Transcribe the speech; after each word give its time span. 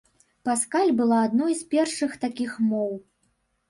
Паскаль 0.47 0.89
была 1.03 1.21
адной 1.27 1.53
з 1.61 1.71
першых 1.77 2.11
такіх 2.27 2.61
моў. 2.75 2.93